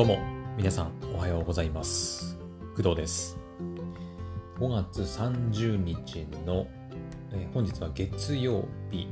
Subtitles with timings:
[0.00, 0.18] どうも、
[0.56, 2.38] 皆さんおはようございます。
[2.74, 3.38] 工藤です。
[4.58, 6.66] 5月30日の、
[7.32, 9.08] えー本日は月曜日、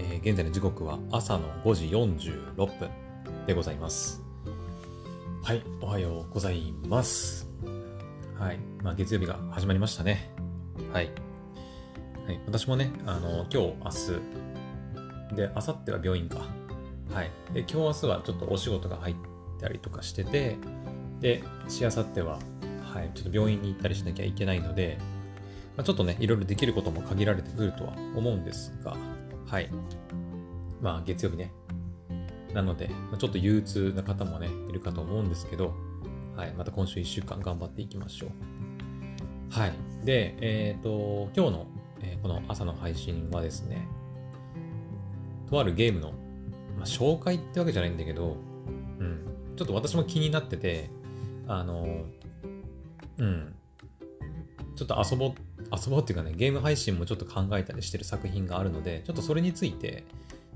[0.00, 2.90] えー現在の時刻は朝の5時46分
[3.46, 4.20] でございます。
[5.44, 7.48] はい、おはようございます。
[8.36, 10.32] はい、まあ、月曜日が始まりましたね。
[10.92, 11.12] はい。
[12.26, 13.72] はい、私もね、あの、今日、明
[15.30, 16.38] 日、で、明後日は病院か。
[17.14, 17.30] はい。
[17.54, 19.14] で、今日明日はちょっとお仕事が入っ
[19.62, 20.56] たりとかしてて、
[21.20, 22.38] で、しあさっては、
[22.82, 24.98] はい、ちょっと病院に行ったりしなきゃいけないので、
[25.76, 28.96] まあ、ちょっとね、いろいろできることも限られてくるとは思うんですが、
[29.46, 29.70] はい。
[30.80, 31.52] まあ、月曜日ね。
[32.52, 35.74] なので、まちょっと憂鬱な方もね、いるかと思うんですけど、
[36.36, 38.30] はい、また今週1週間頑張っていきましょう。
[39.50, 39.72] はい。
[40.04, 41.66] で、えっ、と、今日の、
[42.00, 43.88] えーこの朝の配信はですね、
[45.48, 46.12] とあるゲームの、
[46.76, 48.36] まあ、紹介ってわけじゃないんだけど、
[48.98, 50.90] うん、ちょっと私も気になってて、
[51.46, 52.04] あの、
[53.18, 53.54] うん、
[54.76, 55.32] ちょっと遊ぼう、
[55.72, 60.04] 遊ぼうっていうかね、ゲーム配信もちょっと考えたりしてる作品があるので、ちょっとそれについて、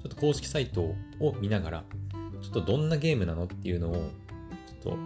[0.03, 0.83] ちょっと公式サイト
[1.21, 1.85] を見ながら、
[2.43, 4.97] ちょっとどんなゲームなのっていうのを、ちょっと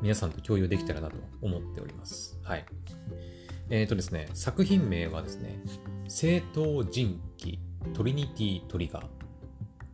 [0.00, 2.38] 皆さんと共有できたらなと思っております。
[2.42, 2.64] はい。
[3.70, 5.60] えっ、とですね、作品名はですね、
[6.08, 7.58] 正当人気
[7.94, 9.06] トリニティトリガー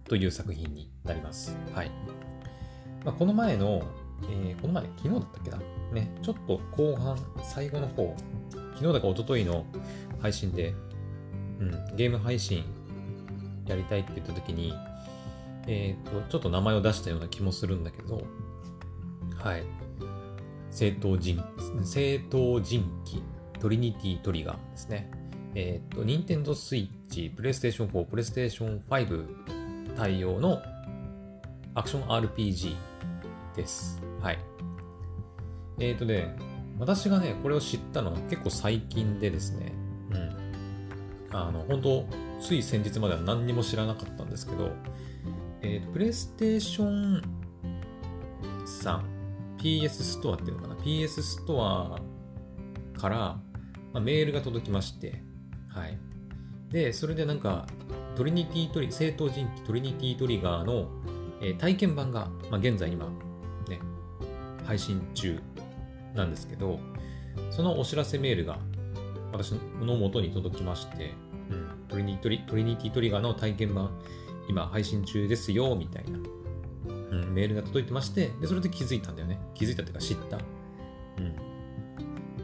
[0.08, 1.56] という作品になります。
[1.72, 1.90] はい。
[3.04, 3.82] まあ、この前の、
[4.30, 5.58] えーこの前、昨日だったっけな？
[5.92, 8.14] ね、ちょっと後半、最後の方、
[8.74, 9.64] 昨日だか一昨日の
[10.20, 10.74] 配信で、
[11.60, 12.64] うん、ゲーム配信
[13.66, 14.74] やりたいって言った時に、
[15.66, 18.22] えっ、と、ちょっと名前を出したような気もするんだけど、
[19.36, 19.62] はい。
[20.70, 21.42] 正当人、
[21.84, 23.22] 正当人気
[23.58, 25.10] トリニティトリガーですね。
[25.54, 29.26] えっ、と、ニンテンドースイッチ、プレイステーション4、プレイステーション5
[29.96, 30.60] 対応の
[31.74, 32.76] アクション RPG
[33.54, 34.00] です。
[34.20, 34.38] はい。
[35.78, 36.36] えっ、とね、
[36.78, 39.72] 私がね、これを知ったのは結構最近でですね、
[40.10, 41.36] うん。
[41.36, 42.06] あの、本当
[42.40, 44.70] つい先日までは何にも知らなかったんですけど、
[45.62, 47.22] えっ、と、プレイステーション
[48.64, 49.04] さん、
[49.58, 51.98] PS ストアっていうのかな ?PS ストア
[52.98, 53.40] から、ま
[53.94, 55.22] あ、メールが届きまして、
[55.68, 55.98] はい。
[56.70, 57.66] で、それでなんか、
[58.14, 60.88] トリニティトリ、正当人気トリニティトリガーの、
[61.40, 63.06] え体験版が、まあ、現在今、
[63.68, 63.80] ね、
[64.64, 65.38] 配信中
[66.14, 66.80] なんですけど、
[67.50, 68.58] そのお知らせメールが
[69.32, 71.14] 私の元に届きまして、
[71.50, 73.90] うん、トリニトリトリニティトリガーの体験版、
[74.48, 79.38] 今配信中ですよ、みたいな、うん、メールが届いてまして、で、それで気づいたんだよね。
[79.54, 80.38] 気づいたっていうか知った。
[81.18, 81.48] うん。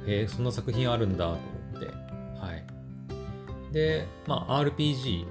[0.07, 1.39] へえ、そんな作品あるんだと思
[1.79, 1.87] って。
[2.41, 3.73] はい。
[3.73, 5.27] で、まあ、RPG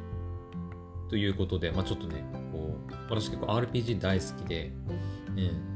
[1.09, 2.23] ということで、まあ、ちょっとね、
[3.09, 4.71] 私結構 RPG 大好きで、
[5.35, 5.73] うん。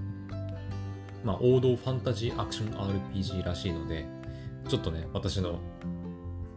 [1.24, 2.74] まあ、王道ファンタジーアクション
[3.14, 4.06] RPG らしいので、
[4.68, 5.60] ちょっとね、私の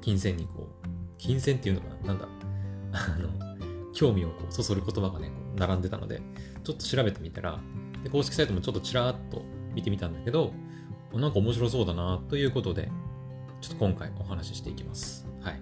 [0.01, 0.89] 金銭にこう、
[1.19, 2.07] 金銭っていうのかな？
[2.09, 2.29] なんだ、
[2.93, 6.23] あの、興味をこうそそる言葉がね、並んでたので、
[6.65, 7.61] ちょっと調べてみたら、
[8.03, 9.43] で公式サイトもちょっとちらっと
[9.75, 10.53] 見てみたんだけど、
[11.13, 12.91] なんか面白そうだなということで、
[13.61, 15.27] ちょっと今回お話ししていきます。
[15.41, 15.61] はい。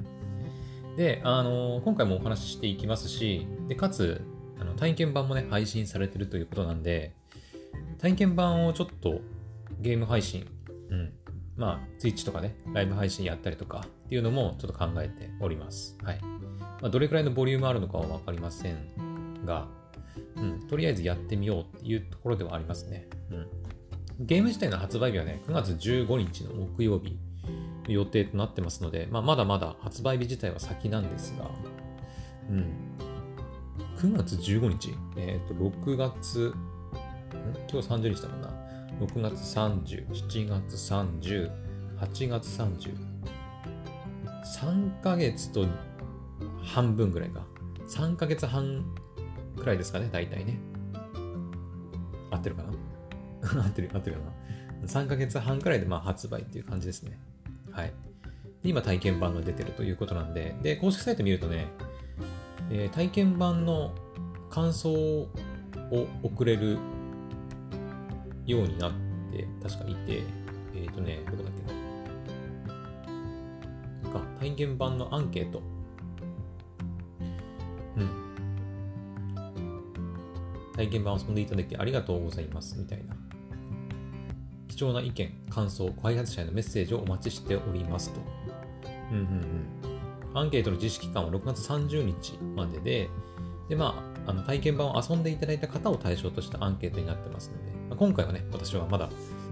[0.96, 4.20] で、あの今回もお話ししていきますし、で、かつ、
[4.60, 7.14] あの体験版もね、配信されてるということなんで、
[7.98, 9.20] 体験版をちょっと
[9.80, 10.46] ゲーム配信、
[10.90, 11.12] うん。
[11.56, 15.96] まあ、Twitch とかね、ライブ配信やったりとかっていうのもちょっと考えております。
[16.04, 16.20] はい。
[16.80, 19.66] まあ、どれくらいのボリュームあるのかはわかりませんが、
[20.36, 23.08] うん、とりあえずやってみようっていうところではありますね。
[23.30, 23.46] うん。
[24.20, 27.18] ゲーム自体の発売日はね、9月15日の木曜日
[27.86, 31.50] の予定となってますので、まあ、まだまだ発売日自体は先なんですが、
[32.50, 32.87] うん。
[33.98, 34.94] 9月15日？
[35.16, 36.54] えっ、と、6月、ん？
[37.68, 38.48] 今日30日だもんな。
[39.00, 41.50] 6月30、7月30、
[41.98, 42.96] 8月30。
[44.60, 45.66] 3ヶ月と
[46.62, 47.44] 半分ぐらいか。
[47.88, 48.84] 3ヶ月半
[49.58, 50.60] くらいですかね、大体ね。
[52.30, 52.62] 合ってるか
[53.50, 53.62] な？
[53.64, 57.18] 合ってる、合ってるよな？3ヶ月半くらいでまあ発売っていう感じですね。
[57.72, 57.92] はい。
[58.62, 61.66] で今体験版が出てるということなんで、で、公式サイト見るとね、
[62.70, 63.94] えー体験版の
[64.50, 65.28] 感想を
[66.22, 66.78] 送れる
[68.46, 68.92] ようになっ
[69.32, 70.22] て、確かいて、
[70.74, 71.88] えっ、とね、どこだっけな。
[74.10, 75.62] か、体験版のアンケート。
[77.96, 78.08] うん。
[80.74, 83.16] 体験版を遊んでいただきありがとうございます、みたいな。
[84.68, 88.20] 貴重な意見、感想、開発者へのメッセージをお待ちしておりますと。
[89.10, 89.77] うんうんうん。
[90.34, 93.10] アンケートの実施期間は6月30日までで、
[93.68, 99.08] で、まあ、あの体験版を遊んでいただいた方を対象としたアンケートになってますので、まあ、今回はね、私はまだ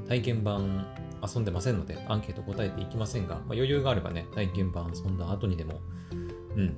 [0.08, 0.86] 体験版
[1.22, 5.80] 遊んでませんので、アンケート答えていきませんが、まあ、余裕があればね、体験版遊んだ後にでも、
[6.56, 6.76] うん、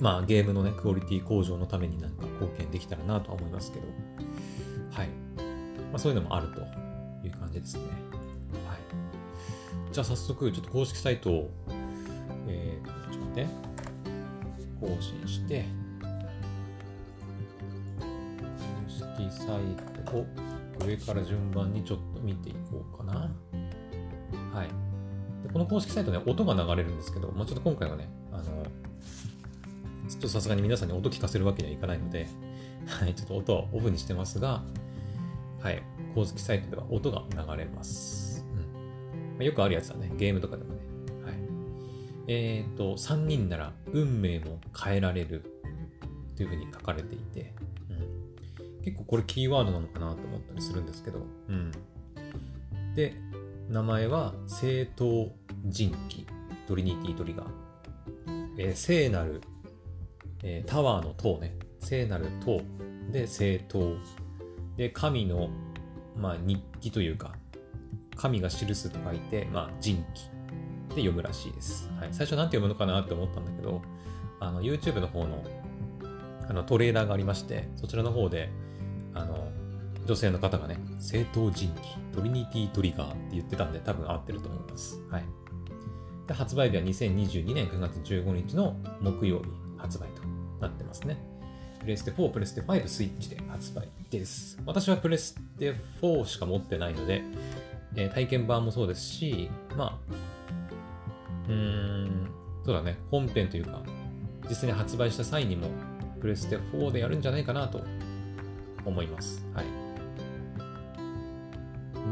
[0.00, 3.86] まあ、ゲームのね、クオリティ向上のためになんか貢献できたらなとは思いますけど、
[4.92, 5.08] はい。
[5.92, 6.60] まあ、そういうのもあると
[7.26, 7.82] いう感じですね。
[8.66, 8.78] はい。
[9.92, 11.50] じゃあ早速、ちょっと公式サイトを、
[12.52, 13.46] えー、ちょっと待って、
[14.80, 15.64] 更新して、
[18.40, 20.26] 公式サイトを
[20.86, 23.30] 上から順番にちょっと見ていこうかな。
[24.52, 24.68] はい。
[25.42, 28.44] でこの公式サイトね、音が流れるんですけど、まあ、ちょっと今回はね、あの、
[30.08, 32.28] ちょっとさすがに皆さんに音聞かせるわけにはいかないので、
[32.86, 34.62] はい、ちょっと音はオフにしてますが、
[35.60, 35.82] はい、
[36.14, 38.44] 公式サイトでは音が流れます。
[38.52, 40.81] うんまあ、よくあるやつだね、ゲームとかでもね。
[42.28, 45.42] えっ、ー、と、3人なら運命も変えられる
[46.36, 47.52] というふうに書かれていて、
[48.84, 51.70] 結構これキーワードなのかなと思ったりするんですけど、うん。
[52.94, 53.14] で、
[53.68, 55.32] 名前は正当
[55.64, 56.26] 人気
[56.66, 57.46] トリニティトリガー。
[58.58, 59.40] えー、聖なる、
[60.42, 61.56] えー、タワーの塔ね。
[61.80, 62.60] 聖なる塔
[63.10, 63.96] で正当。
[64.76, 65.48] で、神の、
[66.16, 67.34] まあ、日記というか、
[68.16, 70.31] 神が記すと書いて、まあ、人気
[70.94, 71.90] で読むらしいです。
[71.98, 73.82] はい、最初何て読むのかなって思ったんだけど、
[74.40, 75.44] あの、YouTube の方の
[76.48, 78.50] あのトレーラーがありまして、そちらの方で、
[79.14, 79.48] あの、
[80.06, 85.00] 女性の方がね、正当人気、トリニティトリガーって言ってたんで、多分合ってると思います。
[85.10, 85.24] はい。
[86.26, 89.44] で、発売日は2022年9月15日の木曜日
[89.78, 90.22] 発売と
[90.60, 91.16] なってますね。
[91.80, 94.58] プレステ4、プレステ5、スイッチで発売です。
[94.66, 97.22] 私はプレステ4しか持ってないので、
[97.96, 99.91] えー、体験版もそうですし、まあ、
[102.72, 103.82] そうだね、本編というか、
[104.48, 105.68] 実際に発売した際にも、
[106.22, 107.82] プレステ4でやるんじゃないかなと
[108.86, 109.44] 思います。
[109.52, 109.66] はい。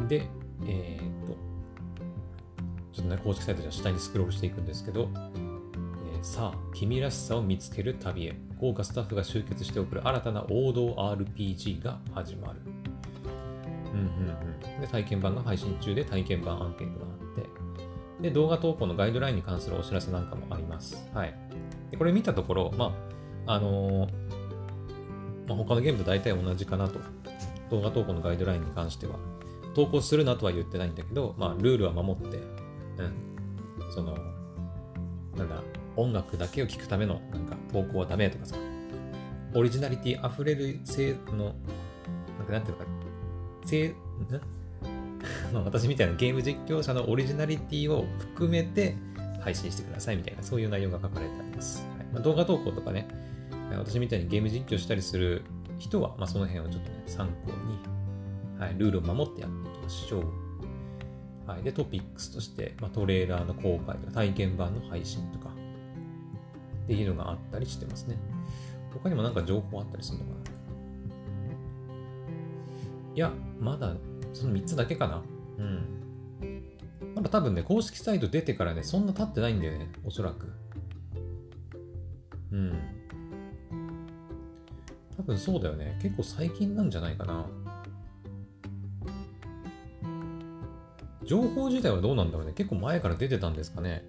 [0.07, 0.27] で、
[0.67, 1.33] えー、っと、
[2.93, 12.61] ちょっとね、公式サイトじゃ下にスクロールしていくんですけど、えー、さあ、君らしさを見つける旅へ、豪華スタッフが集結して送る新たな王道 RPG が始まる。
[13.95, 14.07] うんうん
[14.75, 14.81] うん。
[14.83, 17.30] で、体験版が配信中で体験版アンケートがあって、
[18.23, 21.09] で、動画投稿のガイドラインに関するお知らせなんかもあります。
[21.15, 21.35] はい。
[21.91, 22.95] でこれ見たところ、ま
[23.47, 24.41] あ、あのー
[25.51, 27.01] まあ、他のゲームと大体同じかなと。
[27.71, 29.17] 動画投稿のガイドラインに関しては。
[29.75, 33.13] 投稿するなとは言ってないんだけど、まあ、ルールは守って、うん。
[33.93, 34.17] その、
[35.37, 35.63] なんだ、
[35.97, 38.57] 音楽だけを聴くための、なんか、投稿はダメとかさ、
[39.55, 41.55] オリジナリティ溢れる性の、
[42.39, 42.91] なんか、なんていうのか、
[43.65, 43.95] 性、
[44.31, 44.39] ま
[45.59, 48.95] あ、私みたいなゲーム実況者のオリジナリティを含めて
[49.41, 51.85] 配信してくださいみたいな、そういう内容が書かれてあります。
[51.99, 53.09] はいまあ、動画投稿とかね、
[53.77, 55.43] 私みたいにゲーム実況したりする
[55.79, 57.33] 人は、まあ、その辺をちょっとね、参考
[57.67, 60.25] に、はい、ルールを守ってやっていきましょう。
[61.47, 65.51] はい、で、トピックスとして、まあ、トレーラーの公開とか、体験版の配信とか、
[66.85, 68.17] っていうのがあったりしてますね。
[68.93, 70.37] 他にもなんか情報あったりするのかな？
[73.15, 73.95] いや、まだ
[74.33, 75.23] その3つだけかな。
[75.61, 77.15] うん。
[77.15, 80.49] まだ多分ね、公式サイト出てからね、そんな経ってないんだよね、おそらく。
[82.53, 82.73] うん。
[85.17, 85.99] 多分そうだよね。
[86.03, 87.47] 結構最近なんじゃないかな。
[91.25, 92.55] 情報自体はどうなんだろうね。
[92.55, 94.03] 結構前から出てたんですかね。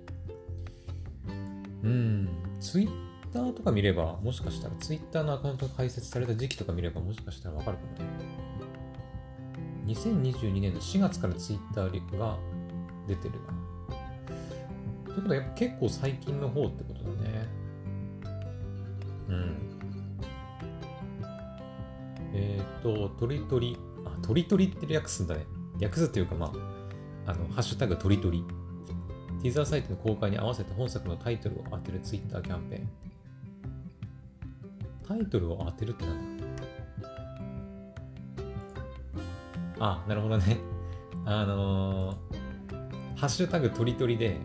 [1.84, 2.30] うん。
[2.60, 2.90] ツイッ
[3.34, 8.51] ターとか見れば、もしかしたらツイッターのアカウントが開設された時期とか見れば、もしかしたらわかるかもね。
[9.86, 12.38] 2022年の4月からツイッターが
[13.08, 13.72] 出てるな。
[15.06, 17.48] ということは、やっぱ結構最近の方ってことだね。
[19.30, 19.58] うん。
[22.34, 25.46] えっ、ー、と、トリトリ、あ、トリトリって略すんだね。
[25.80, 26.54] 略すっていうか、ま
[27.26, 28.44] あ、あの、ハッシュタグトリトリ。
[29.42, 32.90] ティザーサイトの公開に合わせて本作のタイトルを当てるツイッターキャンペーン。
[35.08, 36.41] タイトルを当てるってなんだ？
[39.84, 40.60] あ、なるほどね。
[41.26, 44.38] あのー、ハッシュタグトリトリで、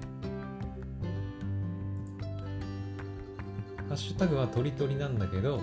[3.87, 5.61] ハッシュタグはトリトリなんだけど、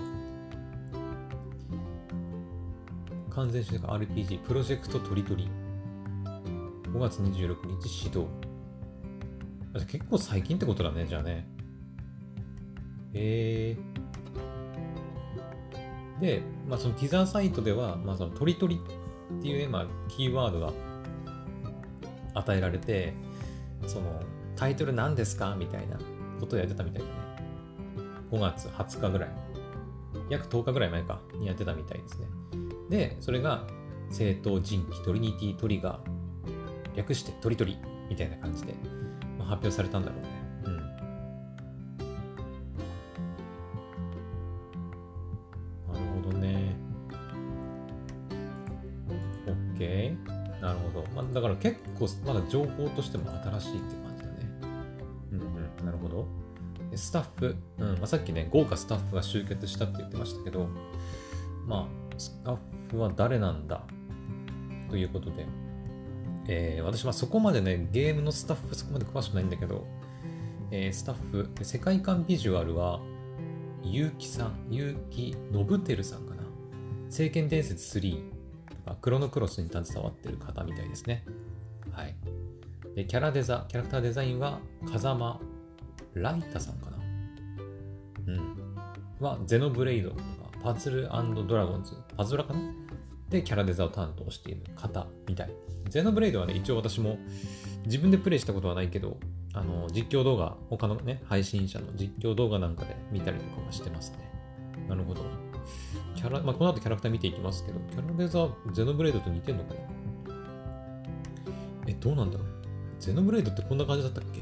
[3.30, 5.48] 完全主義 RPG プロジェクトトリトリ。
[6.92, 8.28] 5月26日始動。
[9.88, 11.48] 結構最近ってことだねじゃあね。
[13.12, 18.80] えー、で、まあ、そのティザーサイトでは、まあ、そのトリトリ
[19.38, 20.72] っていうね、まあ、キーワードが
[22.34, 23.14] 与えられて
[23.86, 24.20] その
[24.56, 25.98] タイトル何ですかみたいな
[26.40, 27.14] ことをやってたみたいでね
[28.30, 29.44] 5月20日ぐらい
[30.28, 32.26] 約10日ぐらい前かにやってたみたいですね。
[32.88, 33.66] で、それが、
[34.10, 38.74] 正当人気トリニティトリガー、略してトリトリみたいな感じで、
[39.38, 40.28] まあ、発表されたんだろうね。
[51.94, 54.34] 構まだ情報としても新しいって感じだね。
[55.32, 55.86] うんうん。
[55.86, 56.26] なるほど。
[56.96, 60.68] スタッフ、うんまあ、さっきね、豪華スタッフが集結したって言ってましたけど、
[61.66, 62.56] まあ、スタッ
[62.90, 63.82] フは誰なんだ
[64.90, 65.46] ということで、
[66.46, 69.86] えー、私はそこまでね、ゲームのスタッフそこまで詳しくないんだけど、
[70.70, 73.00] えー、スタッフ、世界観ビジュアルは、
[73.82, 76.42] 結城さん、結城信輝さんかな。
[77.10, 78.22] 聖剣伝説3
[78.84, 81.24] とか、クロノクロスに携わってる方みたいですね。
[82.94, 85.40] で、キャラデザ、キャラクターデザインは、風間
[86.14, 86.98] ライタさんかな。
[88.26, 88.56] うん。
[89.20, 90.22] は、ゼノブレイドとか、
[90.62, 91.08] パズル
[91.46, 92.60] ドラゴンズ、パズラかな？
[93.28, 95.50] で、キャラデザを担当している方みたい。
[95.88, 97.18] ゼノブレイドはね、一応私も
[97.84, 99.18] 自分でプレイしたことはないけど、
[99.54, 104.18] あの、実況動画、他のね、配信者の実況動画なんかで見たりとかはしてますね。
[104.88, 105.22] なるほど。
[106.14, 109.80] キャラ、まあ、この後キャラクター見ていきますけど、キャラデザ、ゼノブレイドと似てんのかな？
[111.86, 112.46] え、どうなんだろう？
[113.04, 114.40] ゼノブレイドってこんな感じだったっけ？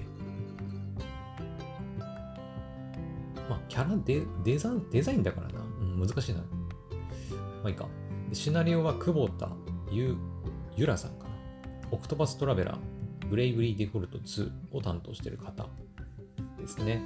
[3.50, 5.60] まあ、キャラデデザデザインだからな。
[5.80, 6.38] うん、難しいな。
[6.40, 6.44] ま
[7.64, 7.88] あいいか。
[8.32, 9.50] シナリオは久保田
[9.90, 10.16] ゆ
[10.76, 11.30] ゆらさんかな。
[11.90, 15.66] オクトパストラベラー、ブレイブリーデフォルト2を担当している方
[16.56, 17.02] ですね。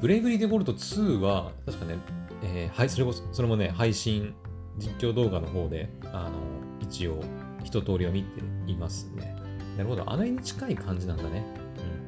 [0.00, 1.98] ブレイブリーデフォルト2は、確かね、
[2.44, 4.32] えー、はい、それこそ、それもね、配信、
[4.78, 6.38] 実況動画の方で、あの、
[6.80, 7.20] 一応、
[7.64, 8.40] 一通りを見て
[8.70, 9.34] いますね。
[9.78, 10.10] なるほど。
[10.10, 11.44] あの絵に近い感じなんだね。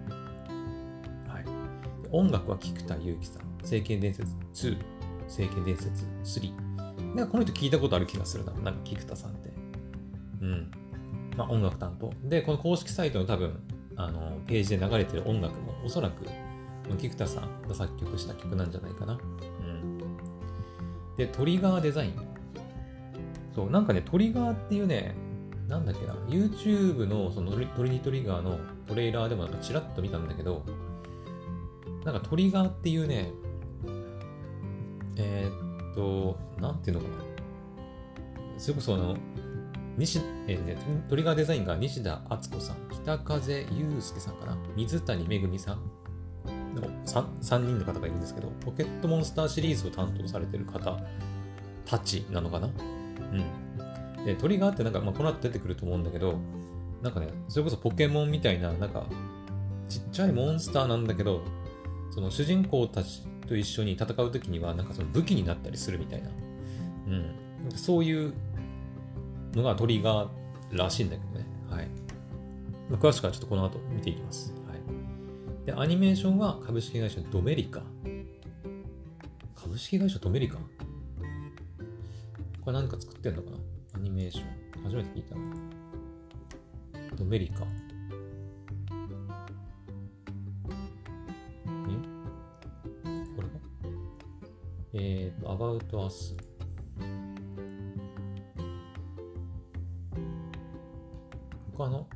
[0.08, 1.32] うん。
[1.32, 1.44] はい。
[2.10, 3.42] 音楽は菊田祐希さん。
[3.62, 4.76] 聖剣伝説2、
[5.28, 7.14] 聖剣伝説3。
[7.14, 8.52] なんかこの人聞いたことある気がするな。
[8.54, 9.50] なんか菊田さんって。
[10.42, 10.70] うん。
[11.36, 12.12] まあ音楽担当。
[12.24, 13.62] で、この公式サイトの多分、
[13.94, 16.26] あの、ページで流れてる音楽もおそらく、
[16.98, 19.12] 菊田さんが作曲した曲なんじゃないかな。
[19.12, 19.98] うん。
[21.16, 22.14] で、トリガーデザイン。
[23.54, 25.14] そう、なんかね、トリガーっていうね、
[25.70, 28.58] なんだっけな、YouTube のそのトリニトリガーの
[28.88, 30.64] トレーラーでもなんかチラッと見たんだけど、
[32.04, 33.30] なんかトリガーっていうね、
[35.14, 37.14] えー、と、なんていうのかな。
[38.58, 39.16] それこそあの、
[39.96, 40.76] 西、えーね、
[41.08, 45.76] トリガーデザインが西田敦子さん、北風祐介さんかな、水谷めぐみさん
[46.74, 50.98] の 3, 3人の方がいるんですけど、ポケットモンスターシリーズを担当されてる方
[51.84, 53.69] たちなのかなうん。
[54.24, 56.38] で、トリガーってなんか、まあ、この後出てくると思うんだけど、
[57.02, 59.06] なんかね、それこそポケモンみたいな、なんか、
[59.88, 61.42] ちっちゃいモンスターなんだけど、
[62.12, 66.28] その主人公たちと一緒に戦う時には、なんかその武器になったりするみたいな。
[67.08, 67.34] うん。
[67.76, 68.34] そういう
[69.54, 70.28] のがトリガー
[70.72, 71.46] らしいんだけどね。
[71.68, 71.88] はい。
[72.96, 74.52] 詳しくはちょっとこの後見ていきます。
[74.68, 75.66] はい。
[75.66, 77.82] で、アニメーションは株式会社ドメリカ。
[79.56, 80.56] 株式会社ドメリカ？
[80.56, 80.62] こ
[82.66, 83.56] れ何か作ってんのかな？
[84.00, 84.85] ニメーション。
[84.85, 85.37] 初めて聞いた。
[87.16, 87.66] ドメリカ。
[94.92, 95.33] え？
[95.35, 96.37] っ、ー、と、About Us。
[101.76, 102.07] 他の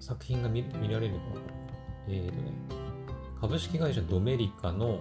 [0.00, 1.40] 作品が見見られるかな？
[2.08, 2.52] えっ、ー、とね、
[3.40, 5.00] 株式会社ドメリカの、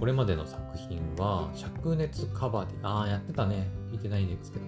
[0.00, 3.68] これまでの作品は、灼熱カバディ、ああ、やってたね。
[3.92, 4.64] 見てないんですけど。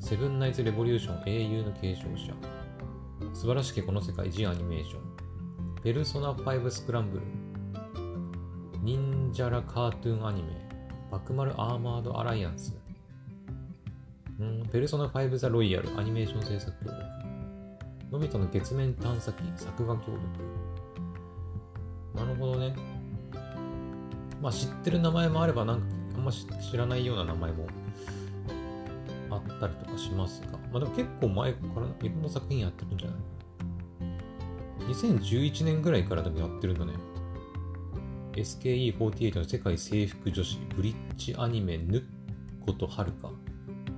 [0.00, 2.32] セブンナイツレボリューション英雄の継承者。
[3.34, 5.02] 素晴らしきこの世界ジアニメーション。
[5.82, 7.22] ペルソナ5スクランブル。
[8.82, 10.48] 忍者らカートゥーンアニメ、
[11.10, 12.74] バクマルアーマードアライアンス、
[14.42, 17.02] んペルソナ5ザロイヤルアニメーション制作協力、
[18.10, 20.22] のび太の月面探査機作画協力。
[22.14, 22.91] なるほどね。
[24.42, 26.46] まあ知ってる名前もあれば、なんかあんま知
[26.76, 27.66] らないような名前も
[29.30, 33.18] あったりとかしますが、まあでも結構前からいろんな作品やってるんじゃない
[34.92, 36.92] ?2011 年ぐらいからでもやってるんだね。
[38.32, 42.04] SKE48 の世界征服女子、ブリッジアニメ、ヌッ
[42.64, 43.30] コとはるか、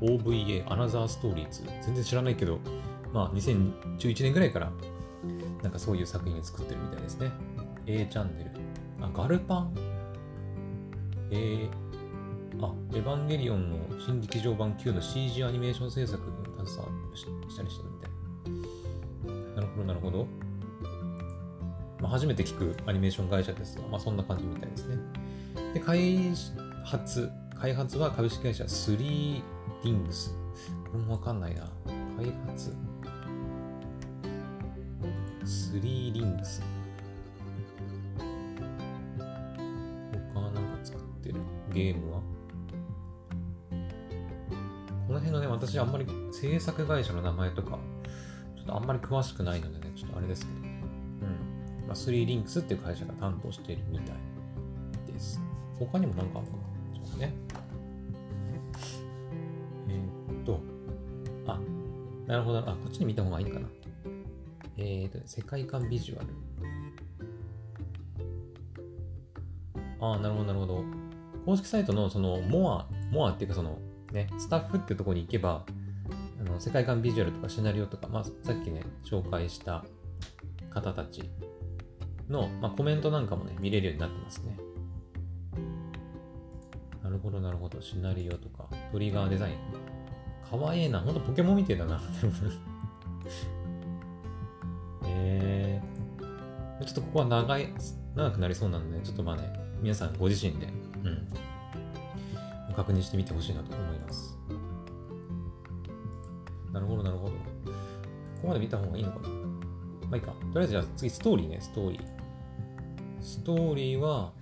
[0.00, 2.58] OVA、アナザーストーリーズ、全然知らないけど、
[3.12, 4.72] まあ、2011年ぐらいから、
[5.62, 7.30] なんかそういう作品を作ってるみたいですね。
[7.86, 8.50] A チャンネル。
[9.00, 9.93] あ、ガルパン？
[11.34, 18.10] えー、あ、エヴァンゲリオンの新劇場版9の CG アニメーション制作に携わしたりしてるみたい
[19.54, 19.56] な。
[19.56, 20.26] なるほど、なるほど。
[22.00, 24.96] まあ、初めて聞くアニメーション会社ですが、まあ、そんな感じみたいですね。
[25.74, 26.32] で、開
[26.84, 27.28] 発、
[27.60, 29.42] 開発は株式会社スリー
[29.84, 30.36] リングス。
[30.84, 31.62] これもわかんないな。
[32.16, 32.76] 開発？
[35.44, 36.62] スリングス
[41.75, 42.21] ゲームは？
[45.07, 47.78] この辺のね、私あんまり制作会社の名前とか、
[48.57, 50.59] ちょっとあんまり詳しくないのでね、ちょっとあれですけど。
[50.61, 50.69] うん。
[51.87, 54.16] まあ、スリーリンクスっていう会社が担当しているみたい
[55.12, 55.40] です。
[55.78, 56.95] 他にもなんかあるのかな？
[56.95, 57.35] ちょっとね。
[59.88, 60.61] えー、っと、
[61.47, 61.61] あ、
[62.26, 62.61] なるほど。
[62.61, 63.69] あ、こっちに見た方がいいかな。
[64.76, 66.28] えー、っと、世界観ビジュアル。
[70.00, 70.85] ああ、なるほど、なるほど。
[71.44, 73.78] 公式サイトのその、モア、モアっていうかその、
[74.12, 75.64] ね、スタッフっていうところに行けば、
[76.40, 79.84] あの世界観ビジュアルとかシナリオとか、まあ、さっきね、紹介した
[80.70, 81.30] 方たち
[82.28, 84.56] の、まあ、コメントなんかもね、見れるようになってますね。
[87.02, 87.80] なるほど、なるほど。
[87.82, 89.54] シナリオとか、トリガーデザイン。
[90.48, 91.00] かわいいな。
[91.00, 92.00] ほんとポケモンみてえだな。
[95.06, 97.68] えー、ちょっとここは長い、
[98.14, 100.68] 長くなりそうなので、ちょっとまあね、皆さんご自身で、
[101.04, 104.38] うん、確認してみてほしいなと思います。
[106.73, 107.32] なるほど、なるほど。
[107.32, 107.38] こ
[108.42, 109.34] こまで見た方がいいのかなま
[110.12, 110.32] あいいか。
[110.52, 112.14] とりあえずじゃあ次、ストーリーね、ストーリー。
[113.20, 114.32] ストーリーは、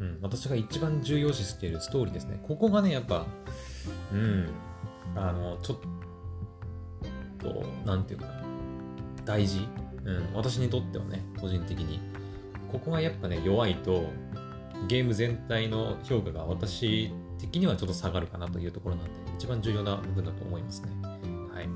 [0.00, 2.40] うん、私が一番重要視しているストーリーですね。
[2.46, 3.26] ここがね、やっぱ、
[4.12, 4.48] うん、
[5.14, 5.78] あの、ちょっ
[7.38, 8.42] と、なんていうかな、
[9.24, 9.68] 大事。
[10.04, 12.00] うん、私にとってはね、個人的に。
[12.72, 14.06] ここがやっぱね、弱いと、
[14.88, 20.88] ゲーム全体の評価が私的にはちょっと下がるかなというところなんで、一番重要な部分だと思いますね。
[21.52, 21.68] はい。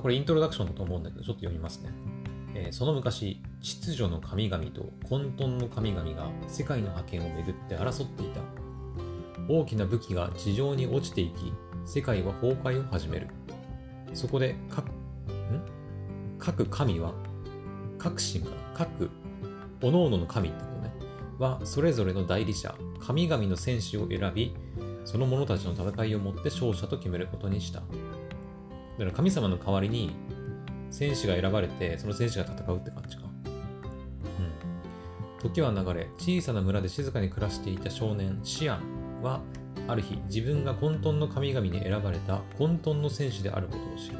[0.00, 1.90] これイントロダクションだと思うんだけど、ちょっと読みますね。
[2.54, 8.40] えー、その昔、秩序の神々と混沌の神々が世界の覇権をめぐって争っていた。
[9.48, 11.52] 大きな武器が地上に落ちていき、
[11.84, 13.28] 世界は崩壊を始める。
[14.14, 14.90] そこで各、ん？
[16.38, 17.12] 各神は、
[17.98, 19.10] 各神が、各、
[19.80, 20.69] 各々の神って
[21.40, 24.54] はそれぞれの代理者、神々の戦士を選び、
[25.06, 27.80] その者たちの戦いをもって勝者と決めることにした。
[27.80, 27.86] だ
[28.98, 30.14] から神様の代わりに
[30.90, 33.22] 戦士が選ばれて、その戦士が戦うって感じか。
[33.24, 33.26] う
[35.46, 35.50] ん。
[35.50, 39.40] 時は流れ、小さな村で静かに暮らしていた少年、シアンは、
[39.88, 44.18] ある日、自分が混沌の神々に選ばれた混沌の戦士であることを知る。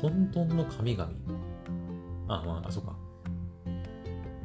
[0.00, 1.10] 混沌の神々
[2.28, 3.01] あ、まあ、あ、そうか。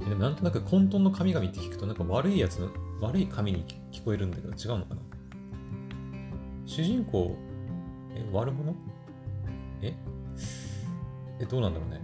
[0.10, 2.70] でもなんとなく混沌の神々って聞くとなんか悪いやつの、
[3.02, 5.02] 悪い神に聞こえるんだけど違うのかな？
[6.66, 7.36] 主人公、
[8.16, 8.76] え、悪者？
[9.82, 9.94] え？
[11.40, 12.02] え、どうなんだろうね。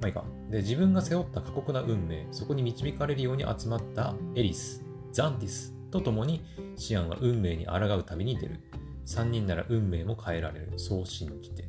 [0.00, 0.24] まあいいか。
[0.50, 6.44] で、自分が背負った過酷な運命、そこに導かれるように集まったエリス、ザンティスと共に
[6.76, 8.60] シアンは運命に抗う旅に出る。
[9.06, 10.72] 3人なら運命も変えられる。
[10.76, 11.62] そう信じて。
[11.62, 11.66] っ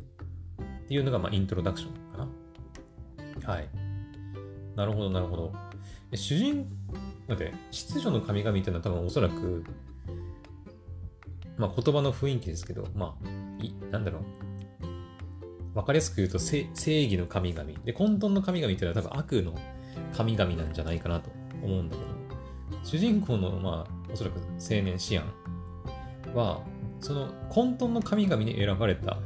[0.87, 2.27] ていうのが、まあ、イントロダクションか
[3.45, 3.53] な。
[3.53, 3.67] はい。
[4.75, 5.53] なるほど、なるほど。
[6.13, 6.67] 主人、
[7.27, 9.63] だって、秩序の神々っていうのは多分おそらく、
[11.57, 14.23] まあ言葉の雰囲気ですけど、まあ、い、なんだろう。
[15.73, 17.69] わかりやすく言うと正義の神々。
[17.85, 19.53] で、混沌の神々っていうのは多分悪の
[20.15, 21.29] 神々なんじゃないかなと
[21.63, 22.09] 思うんだけど、
[22.83, 26.61] 主人公の、まあ、おそらく青年シアンは、
[26.99, 29.17] その混沌の神々に選ばれた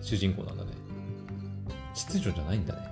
[0.00, 0.72] 主人公なんだね。
[1.94, 2.91] 秩序じゃないんだね。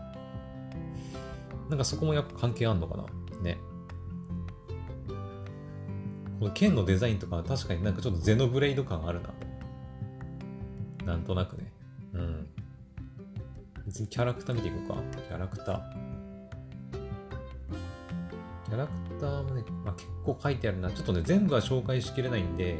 [1.70, 3.04] なんかそこもやっぱ関係あんのかな？
[3.42, 3.58] ね。
[6.40, 9.30] この剣のデザインとか確かになんかちょっとゼノブレイド感あるな。
[11.06, 11.72] なんとなくね。
[12.12, 12.48] うん。
[13.90, 14.94] 次キャラクター見ていこうか。
[15.28, 15.80] キャラクター。
[18.64, 20.90] キャラクターもね、まあ、結構書いてあるな。
[20.90, 22.78] ちょっとね、全部は紹介しきれないんで、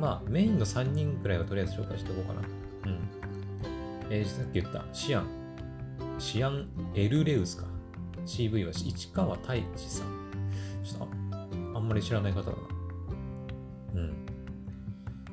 [0.00, 2.40] まあ、メインの3人くらいはとりあえず紹介しておこうかな。
[2.86, 3.00] うん。
[4.10, 5.26] えー、さっき言ったシアン。
[6.18, 7.73] シアン・エルレウスか。
[8.26, 10.24] CV は市川太一さん。
[10.82, 11.08] ちょっと
[11.76, 12.56] あんまり知らない方だな。
[13.94, 14.26] うん。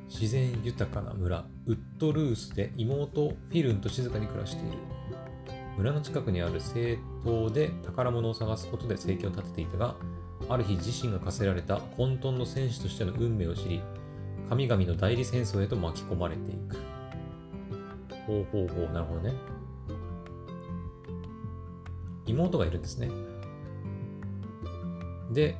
[0.08, 4.78] 自然豊かな村、ウッドルースで妹フィルンと静かに暮らしている。
[5.76, 9.96] 村の近くにある政党で宝物を探すことで生計を立てていたが、
[10.48, 13.82] ある日自身が課せられた混沌の戦士としての運命を知り、
[14.48, 16.76] 神々の代理戦争へと巻き込まれていく。
[18.26, 19.32] ほうほうほう、なるほどね。
[22.32, 23.10] 妹がいるんですね。
[25.30, 25.56] で、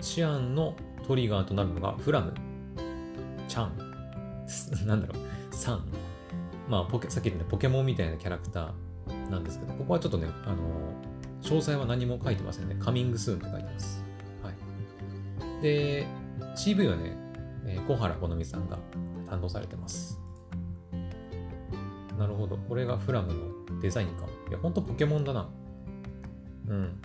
[0.00, 2.34] シアンのトリガーとなるのがフラム、
[3.48, 5.84] チャン、 なんだろう、サン。
[6.68, 10.56] まあポケ、さっき言ったポケモンみたいなキャラクターなんですけど、ここはちょっとね、あの
[11.42, 12.76] 詳細は何も書いてませんね。
[12.78, 14.02] カミングスーンって書いてます。
[14.42, 15.62] はい。
[15.62, 16.06] で、
[16.56, 17.16] CV はね、
[17.66, 18.78] えー、小原好美さんが
[19.28, 20.20] 担当されてます。
[22.18, 22.56] なるほど。
[22.56, 24.26] これがフラムのデザインか。
[24.48, 25.48] いや、ほんとポケモンだな。
[26.68, 27.00] うん。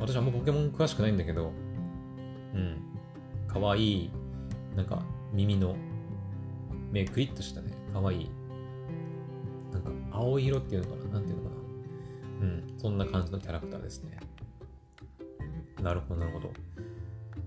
[0.00, 1.52] 私はもうポケモン詳しくないんだけど、
[2.54, 2.76] うん。
[3.46, 4.10] かわいい、
[4.76, 5.76] なんか耳の
[6.90, 8.30] 目クリッとしたね、かわいい。
[9.72, 11.14] なんか青色っていうのかな？
[11.14, 11.56] なんていうのか
[12.40, 12.46] な？
[12.46, 12.74] うん。
[12.78, 14.18] そんな感じのキャラクターですね。
[15.82, 16.52] なるほど、なるほど。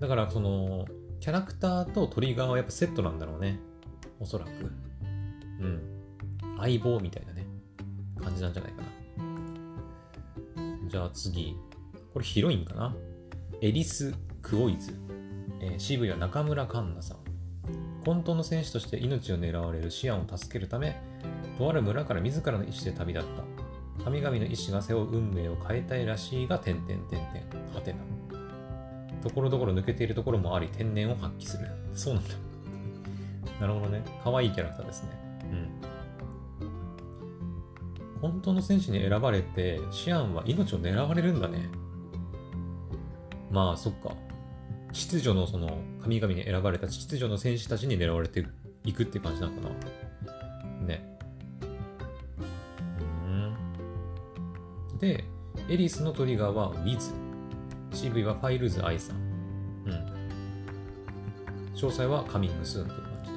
[0.00, 0.86] だから、その、
[1.20, 3.58] キャラクターとトリガーはやっぱセットなんだろうね。
[4.20, 4.50] おそらく。
[5.60, 5.82] うん。
[6.58, 7.46] 相棒みたいなね、
[8.20, 8.88] 感じなんじゃないかな。
[10.92, 11.56] じゃあ次。
[12.12, 12.94] これヒロインかな？
[13.62, 14.92] エリス・クオイズ。
[15.62, 17.18] えー、CV は中村環奈さん。
[18.04, 21.00] 混沌の戦士として命を狙われるシアンを助けるため、
[21.56, 23.28] とある村から自らの意思で旅立っ
[23.98, 24.04] た。
[24.04, 27.98] 神々の意志が背負う運命を変えたいらしいが、点々点々、はてな。
[29.22, 31.68] ところどころ抜けているところもあり、天然を発揮する。
[31.94, 32.34] そうなんだ。
[33.62, 34.02] なるほどね。
[34.22, 35.10] 可愛いキャラクターですね。
[35.44, 35.91] うん。
[38.22, 41.68] 本当の戦士に選ばれて、シアンは命を狙われるんだね。
[43.50, 44.14] まあ、そっか。
[44.92, 48.46] 秩序のその神々に選ばれた秩序の戦士たちに狙われて
[48.84, 50.86] いくって感じなのかな。
[50.86, 51.18] ね。
[53.24, 54.98] うん。
[54.98, 55.24] で、
[55.68, 57.12] エリスのトリガーは Wiz。
[57.90, 59.16] CV はファイルズ愛さん。
[59.16, 59.20] う
[59.88, 59.92] ん。
[61.74, 63.36] 詳細はカミングスーンっていう感じで。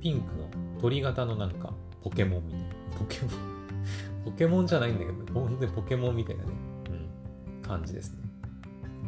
[0.00, 0.48] ピンクの
[0.80, 2.63] 鳥型のなんかポケモンみたいな。
[2.98, 3.30] ポケモン
[4.24, 6.50] ポケモンじゃないんだけど、本当にポケモンみたいなね、
[6.90, 8.18] うん、感じですね。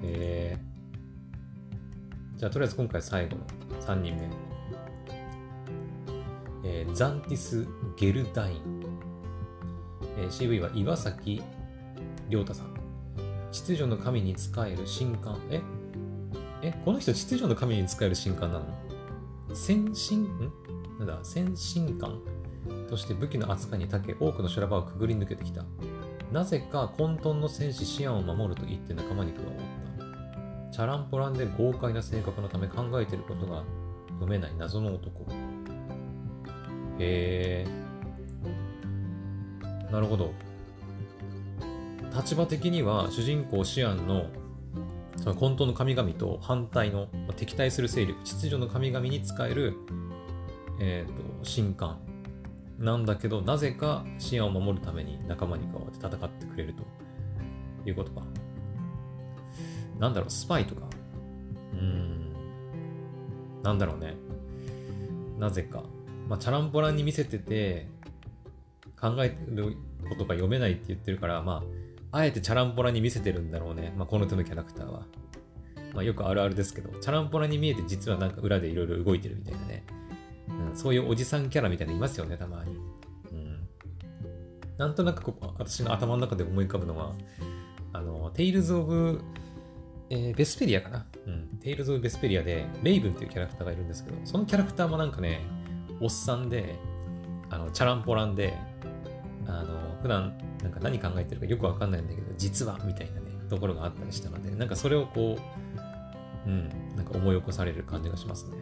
[0.03, 3.47] えー、じゃあ、とりあえず今回最後の
[3.81, 4.29] 3人目。
[6.65, 8.83] えー、ザンティス・ゲルダイン。
[10.19, 11.43] えー、CV は岩崎
[12.29, 12.75] 亮太さん。
[13.53, 15.39] 秩序の神に仕える神官。
[15.51, 15.63] え？
[16.63, 18.67] え、この人秩序の神に仕える神官なの？
[19.55, 20.53] 先進、ん？
[20.99, 22.21] なんだ、先進官
[22.87, 25.65] として武器の扱いに長け、多くの修羅場をくぐり抜けてきた。
[26.33, 29.51] なぜか混沌の戦士シアンを守ると言って仲間に加わっ
[30.71, 30.73] た。
[30.73, 33.65] チャランポランで豪快な性格のため考えていることが
[34.09, 35.27] 読めない謎の男。
[36.99, 37.67] へえ。
[39.91, 40.33] なるほど。
[42.15, 44.27] 立場的には主人公シアンの
[45.17, 49.75] その混沌の神々と反対の敵対する勢力、秩序の神々に使える、
[50.79, 51.99] えっ、ー、と、神官
[52.79, 56.83] なんだけど、なぜかシアを守るために仲間に加わって戦ってくれると
[57.89, 58.23] いうことか。
[59.99, 60.83] なんだろう、スパイとか。
[61.73, 62.33] うん。
[63.63, 64.15] なんだろうね。
[65.39, 65.85] なぜか。
[66.29, 67.89] まあ、チャランポランに見せてて、
[69.01, 69.77] 考えてる
[70.09, 71.63] ことが読めないって言ってるから、ま
[72.13, 73.95] あ、あえてチャランポランに見せてるんだろうね。
[73.97, 75.07] まあ、この手のキャラクターは。
[75.95, 79.85] まあ、よくあるあるですけど、チャランポランに見えて実はなんか裏でいろいろ動いてるみたいなね。
[80.71, 82.77] うん、そういうおじさんキャラみたいなのいますよね、たまに。
[83.33, 83.69] うん。
[84.79, 87.13] なんとなくここ、私の頭の中で思い浮かぶのは、
[87.93, 89.21] あの、テイルズ・オブ・
[90.09, 91.07] えー、ベスペリアかな？
[91.27, 91.59] うん。
[91.61, 95.41] テイルズ・オブ・ベスペリアで、レイブンっていうキャラクターがいるんですけど、そのキャラクターもなんかね、
[96.01, 96.77] おっさんで、
[97.51, 98.55] あの、チャランポランで、
[99.49, 105.37] あの、普段、なんか何考えてるかよくわかんないんだけど、実は、みたいなね、ところがあったりしたので、なんかそれをこ
[106.47, 108.57] う、うん、なんか思い起こされる感じがしますね。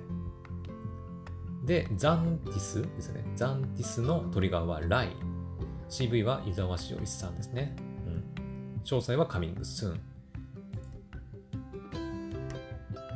[1.64, 3.24] で、ザンティスですね。
[3.36, 5.16] ザンティスのトリガーはライ。
[5.88, 7.74] CV は伊沢しおりさんですね。
[8.06, 8.82] うん。
[8.84, 10.00] 詳細はカミングスーン。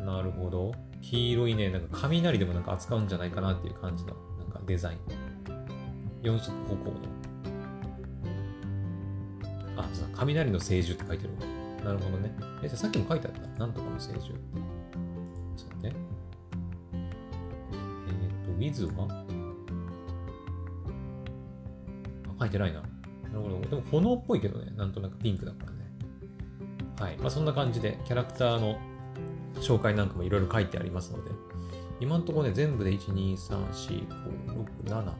[0.06, 0.72] なるほど。
[1.02, 4.98] 黄色いね、なんか雷でもなんか扱うんじゃないかなっていう感じのなんかデザイン。
[6.22, 6.96] 四足歩行の。
[9.76, 11.40] あ、そうだ、雷の聖獣って書いてるわ。
[11.84, 12.34] なるほどね。
[12.62, 13.40] え、じゃさっきも書いてあった。
[13.58, 14.28] なんとかの聖獣。
[14.28, 14.67] そう
[18.60, 19.24] えっ、ー、と、ウィズは、
[22.40, 22.80] 書いてないな。
[22.80, 22.88] な
[23.34, 23.60] るほど。
[23.60, 24.72] でも炎っぽいけどね。
[24.76, 25.78] なんとなくピンクだからね。
[27.00, 27.16] はい。
[27.18, 28.78] まあそんな感じで、キャラクターの
[29.56, 31.30] 紹介なんかもいろいろ書いてありますので、
[32.00, 35.12] 今のとこね、全部で1、2、3、4、5、6、7、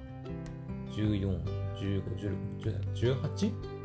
[0.92, 1.44] 14、
[1.76, 3.78] 15、16、17、18?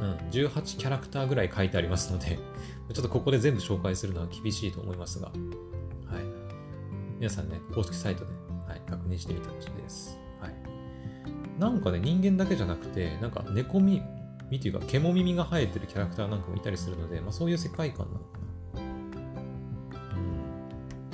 [0.00, 2.38] うん、18キャラクターぐらい書いてありますので、
[2.92, 5.36] ちょっとここで全部紹介するのは厳しいと思いますが、はい。
[7.18, 8.30] 皆さんね、公式サイトで、
[8.88, 10.18] 確認してみてほしいです。
[10.40, 10.52] はい。
[11.58, 14.02] なんかね、人間だけじゃなくて、なんか猫耳
[14.54, 18.38] っていうか、獣耳が生えてるキャラクターなんかもいたりするので、まあそういう世界観なのか
[18.74, 18.80] な。
[18.80, 18.84] う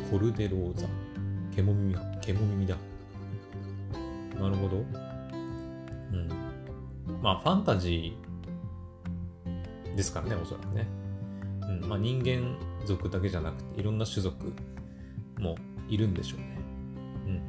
[0.06, 0.86] んコルデローザ。
[1.54, 2.76] 獣耳、獣耳だ。
[4.40, 4.76] なるほど。
[4.76, 6.28] うん。
[7.22, 10.86] まあ、ファンタジーですからね、おそらくね。
[11.62, 14.52] うん、まあ人間族だけじゃなくて、いろんな種族
[15.38, 15.56] も
[15.88, 16.61] いるんでしょうね。
[17.26, 17.42] うん。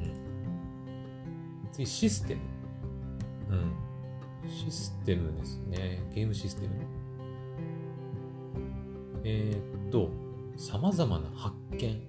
[1.72, 2.40] 次、システム。
[3.50, 3.84] うん。
[4.48, 6.02] システムですね。
[6.14, 6.74] ゲームシステム。
[9.24, 10.10] えー、っと、
[10.56, 12.08] 様々な発見。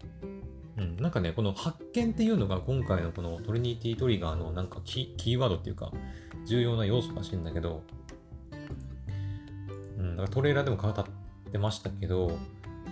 [0.78, 5.92] うん、なんかね、この発見っていうのが今回のこのトリニティトリガーのなんかキキーワードっていうか、
[6.46, 7.82] 重要な要素らしいんだけど、
[9.98, 11.06] うん、だからトレーラーでも語っ
[11.52, 12.38] てましたけど、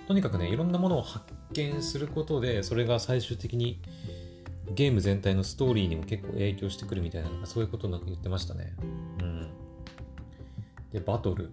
[0.08, 3.82] とにかくね、いろんなものを発見することで、それが最終的に
[4.72, 8.74] ゲーム全体のストーリーにも結構影響してくるみたいな、そういうことなんか言ってましたね。
[9.22, 9.50] うん。
[10.92, 11.52] で、バトル。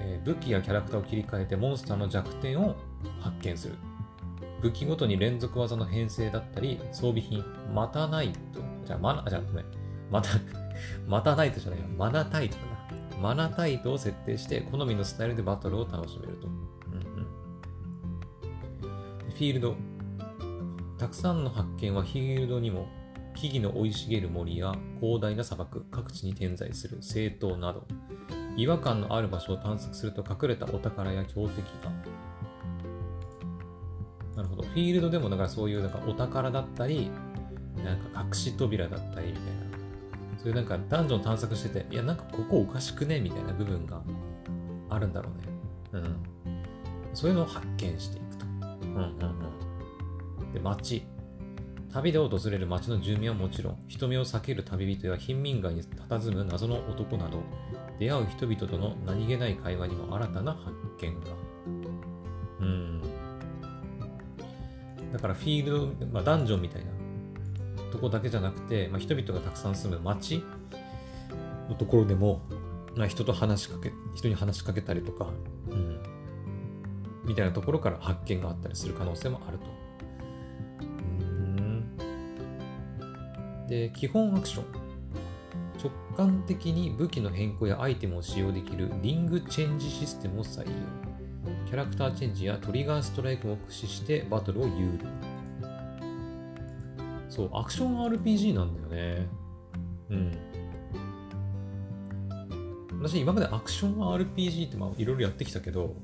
[0.00, 2.76] えー、武器やキャラクターを切り替えてモンスターの弱点を
[3.20, 3.74] 発見する。
[4.62, 9.64] 武器ごとに連続技の編成だったり、装備品、またないと、じゃあ、まな、じゃあ、ごめん。
[10.10, 10.30] また、
[11.06, 11.86] またないとじゃないよ。
[11.98, 13.18] マナタイトだな。
[13.20, 16.46] マナタイトを設定して、好みのスタイルでバトルを楽しめると。
[16.46, 17.26] うんうん。
[19.30, 19.76] フィールド。
[21.04, 22.88] たくさんの発見はフィールドにも、
[23.34, 27.86] 木々の生い茂る森や広大な砂漠、各地に点在する政党など、
[28.56, 31.92] 違和感のある場所を探索すると隠れたお宝や強敵が。
[34.34, 34.62] なるほど。
[34.62, 37.10] フィールドでもだからそういうなんかお宝だったり、
[37.84, 39.52] なんか隠し扉だったりみたいな。
[40.38, 43.20] そういうなんかダンジョン探索してて、いやなんかここおかしくね？
[43.20, 44.00] みたいな部分が
[44.88, 45.28] あるんだろ
[45.92, 46.02] うね。
[46.02, 46.16] うん。
[47.12, 48.46] そういうのを発見していくと。
[48.46, 49.63] うんうんうん。
[50.54, 51.06] で、街。
[51.92, 57.42] 旅で訪れる街の住民はもちろん、人目を避ける旅人や貧民街に佇む謎の男など、
[58.00, 61.26] 出会う人々との何気ない会話にも新たな発見が。
[62.60, 63.02] うん。
[65.12, 66.90] だからフィールド、まあ、ダンジョンみたいな
[67.92, 70.42] とこだけじゃなくて、まあ、人々がたくさん住む街
[71.68, 72.42] のところでも、
[72.96, 75.28] まあ、人と話しかけ、人に話しかけたりとか、
[75.70, 76.02] うん。
[77.24, 79.66] みたいなところから発見があったりする可能性もあると。
[83.68, 84.64] で、基本アクション。
[85.82, 90.66] 直感的に武器の変更やアイテムを使用できるリングチェンジシステムを採用。
[91.66, 95.06] キャラクターチェンジやトリガーストライクも駆使してバトルを有利。
[97.28, 99.26] そう、アクション RPG なんだよね。
[100.10, 100.38] うん。
[103.02, 105.94] 私、今までアクション RPG っていろいろやってきたけど、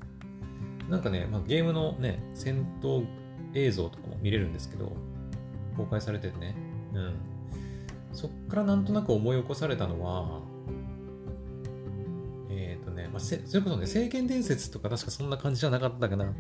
[0.89, 3.07] なんかね、まあ、ゲームのね、戦闘
[3.55, 4.93] 映像とかも見れるんですけど、
[5.77, 6.57] 公開されててね。
[6.93, 7.15] うん。
[8.13, 10.43] そっからなんとなく思い起こされたのは、
[12.51, 16.33] えっ、ー、とね、まあ、それこそね、聖剣伝説とか確かそんな感じじゃなかったかな。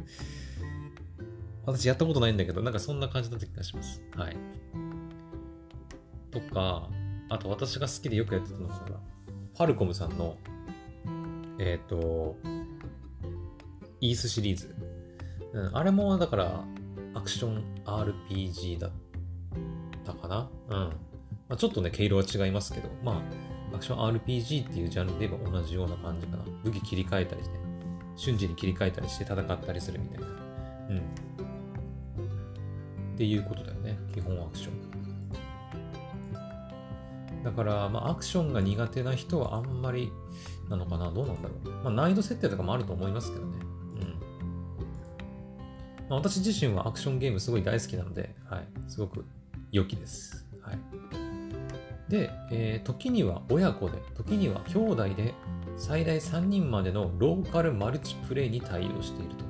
[1.66, 4.02] 私やったことないんだけど、なんかそんな感じだった気がします。
[4.16, 4.36] はい。
[6.30, 6.88] とか、
[7.28, 10.36] あと私が好きでよくやってたのが、ファルコムさんの、
[11.58, 12.36] えっ、ー、と、
[14.00, 14.74] イースシリーズ。
[15.52, 16.64] うん、あれもだから、
[17.14, 18.90] アクション RPG だっ
[20.04, 21.09] たかなうん。
[21.50, 23.20] まあ、ちょっとね、毛色は違いますけど、ま
[23.72, 26.44] あ、アクション RPG っていうジャンルで言えば同じような感じかな。
[26.62, 27.56] 武器切り替えたりして、
[28.14, 30.26] 瞬時に切り替えたりして戦ったりするみたいな。
[30.28, 30.30] う
[30.94, 30.98] ん。
[30.98, 31.00] っ
[33.16, 33.98] ていうことだよね。
[34.14, 34.90] 基本アクション。
[37.42, 40.12] だから、まあ、アクションが苦手な人はあんまり
[40.68, 41.68] なのかなどうなんだろう。
[41.82, 43.58] まあ、難易度設定とかもあると思いますけどね。
[43.96, 44.20] うん。
[46.08, 48.68] まあ、私自身はアクションゲームすごい大好きなので、はい。
[48.86, 49.24] すごく
[49.72, 50.46] 良きです。
[50.62, 51.19] はい。
[52.10, 55.32] で、えー、時には親子で、時には兄弟で、
[55.76, 59.44] 最大3人までのローカルマルチプレイに対応していると。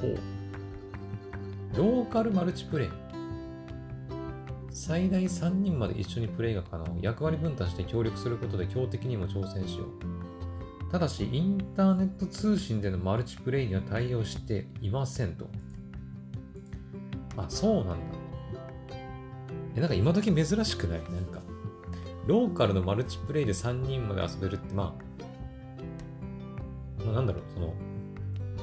[0.00, 0.18] ほう。
[1.76, 2.88] ローカルマルチプレイ。
[4.70, 6.86] 最大3人まで一緒にプレイが可能。
[7.02, 10.90] 役割分担して協力することで強敵にも挑戦しよう。
[10.90, 15.50] ただし、インターネット通信でのマルチプレイには対応していませんと。
[17.36, 18.17] あ、そうなんだ。
[19.76, 21.00] え、なんか今時珍しくない？
[21.00, 21.40] なんか、
[22.26, 24.94] ローカルのマルチプレイで3人まで遊べるって、ま
[27.00, 27.74] あ、まあ、なんだろう、その、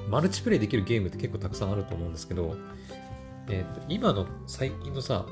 [0.09, 2.55] マルチプレイできるゲームって結構たくさんあると思うんですけど、
[3.49, 5.25] えっ、ー、と、今の最近のさ、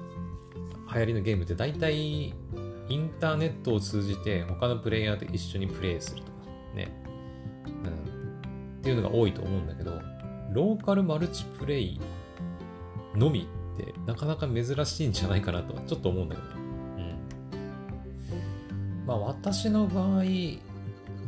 [0.94, 2.34] 流行りのゲームって大体イ
[2.90, 6.34] ンターネットを通じて他のプレイヤーと一緒にプレイするとか
[6.76, 6.92] ね、
[7.66, 10.00] うん、っていうのが多いと思うんだけど、
[10.52, 12.00] ローカルマルチプレイ
[13.16, 16.48] のみってなかなか珍しいんじゃないかなとはちょっと思うんだけど。
[16.48, 17.16] うん。
[19.06, 20.24] まあ私の場合、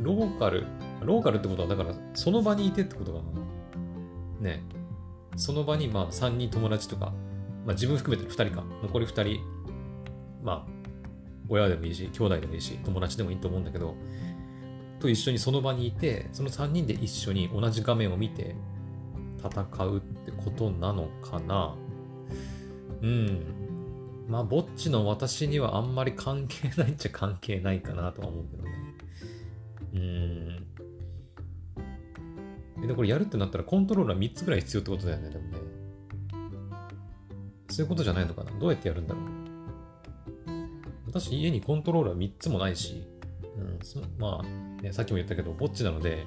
[0.02, 0.64] ローカル、
[1.02, 3.18] ローカルってことはだからその場にいてってことか
[4.40, 4.50] な。
[4.50, 4.62] ね。
[5.36, 7.12] その場にまあ3人友達とか、
[7.64, 9.40] まあ自分含めて2人か、残り2人、
[10.42, 10.76] まあ
[11.48, 13.94] 親でもいいし、兄弟でもいいし、友達でもいいと思うんだけど、
[14.98, 18.56] と一緒にその場にいて、その3人で一緒に同じ画面を見て
[19.38, 21.74] 戦うってことなのかな。
[23.02, 23.44] うん。
[24.28, 28.70] まあ、ぼっちの私にはあんまり関係ないっちゃ関係ないかなとは思うけどね。
[29.94, 29.98] う
[32.82, 32.86] ん。
[32.86, 35.58] で、これやるってなったらコントローラー3つぐらい必要ってことだよね、でもね。
[37.68, 39.24] そういうことじゃないのかなどうやってやるんだろう
[41.06, 43.06] 私家にコントローラー3つもないし、
[43.56, 43.78] うん、
[44.18, 46.26] まあ、ね、さっきも言ったけど、ぼっちなので、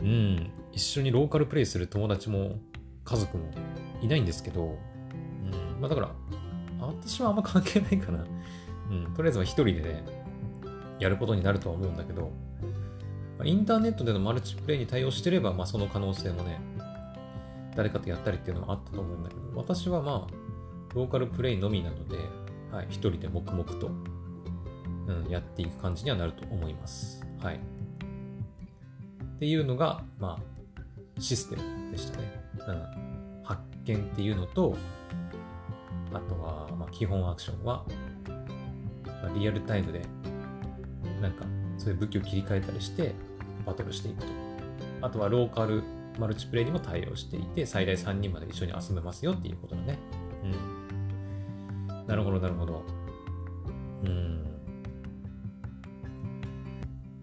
[0.00, 2.58] うん、一緒にローカルプレイする友達も
[3.04, 3.50] 家族も
[4.00, 4.78] いないんですけど、
[5.80, 6.10] まあだから、
[6.80, 8.24] 私はあんま関係ないかな。
[8.90, 10.04] うん、とりあえずは一人でね、
[10.98, 12.30] やることになるとは思うんだけど、
[13.38, 16.60] まあ、インターネットでのマルチプレイに対応してれば、まあその可能性もね、
[17.76, 20.34] 誰かとやったりっていうのはあったと思うんだけど、私はまあ、
[20.94, 22.16] ローカルプレイのみなので、
[22.72, 23.90] はい、一人で黙々と、
[25.06, 27.24] うん、やっていく感じにはなると思います。
[27.40, 27.56] はい。
[27.56, 32.42] っていうのが、まあ、システムでしたね。
[32.66, 33.44] うん。
[33.44, 34.76] 発見っていうのと、
[36.12, 37.84] あとは、まあ、基本アクションは、
[39.04, 40.02] まあ、リアルタイムで、
[41.20, 41.44] なんか、
[41.76, 43.14] そういう武器を切り替えたりして、
[43.66, 44.26] バトルしていくと。
[45.02, 45.82] あとは、ローカル
[46.18, 49.98] マルチプレイにも対応していて、最大3人まで一緒に遊べますよっていうことだね。
[50.44, 52.06] うん。
[52.06, 52.84] なるほど、なるほど。
[54.04, 54.44] うん。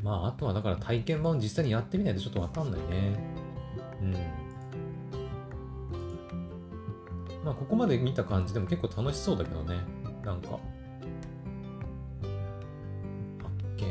[0.04, 3.20] まあ、あとはだから体験版を実際にやってみないとちょっとわかんないね。
[4.02, 4.45] うん。
[7.46, 9.78] まあ、ここまで見た感じでも結構楽しそうだけどね。
[10.24, 10.64] なんか発
[13.78, 13.86] 見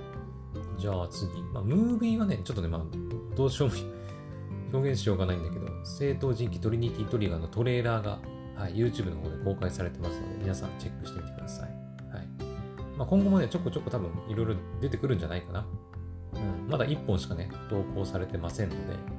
[0.79, 1.29] じゃあ次。
[1.53, 2.81] まあ、ムービーはね、ちょっとね、まあ、
[3.35, 3.75] どうしようも
[4.73, 8.17] 表現しようがないんだけど、正当人気トリニティトリガーのトレーラーが、
[8.55, 11.69] はい、YouTube の方で公開されてますので、皆さんチェックしてみてください。
[12.11, 12.27] はい。
[12.97, 15.67] まあ、今後もね、ちょこちょこ多分いろいろ出てくるんじゃないかな。
[16.33, 19.14] うん、まだ1本しかね、投稿されてませんので、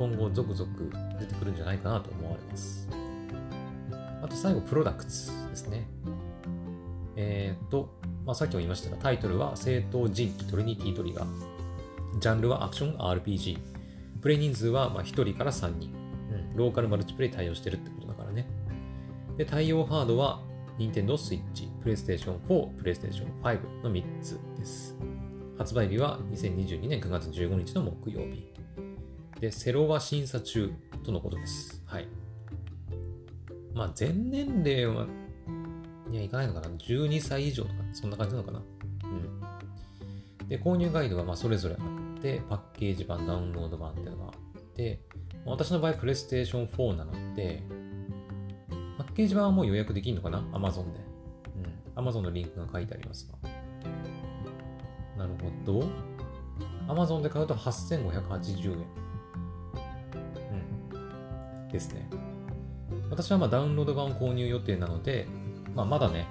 [0.00, 2.88] 今後続々出てくるんじゃないかなと思われます。
[4.22, 5.86] あと最後、プロダクツですね。
[7.16, 7.90] えっ、ー、と、
[8.24, 12.18] まあ、さっきも言いましたが、タイトルは正当人気トリニティトリガー。
[12.18, 13.58] ジャンルはアクション RPG。
[14.22, 15.90] プレイ人数はま1人から3人。
[16.30, 18.46] うん、ローカルマルチプレイ対応してるってことだからね。
[19.36, 20.40] で、対応ハードは
[20.78, 24.96] Nintendo Switch、PlayStation 4、PlayStation 5の3つです。
[25.58, 28.59] 発売日は2022年9月15日の木曜日。
[29.40, 30.70] で、セロは審査中
[31.02, 31.82] とのことです。
[31.86, 32.08] はい。
[33.74, 35.06] まあ、全年齢は
[36.10, 38.62] いや、いかないのかな ?12 歳以上とか、そんな感じなのかな？
[40.40, 40.48] うん。
[40.48, 45.00] で、購入ガイドがまあそれぞれあって、パッケージ版、ダウンロード版っていうのがあって、
[45.46, 47.62] 私の場合、プレイステーション4なので、
[48.98, 51.00] パッケージ版はもう予約できるのかな ?Amazon で。
[51.96, 52.04] うん。
[52.04, 53.48] Amazon のリンクが書いてありますが。
[55.16, 55.86] なるほど。
[56.88, 58.84] Amazon で買うと8580円。
[61.72, 62.08] ですね。
[63.10, 65.26] 私はまあダウンロード版を購入予定なので、
[65.74, 66.26] まあ、まだね、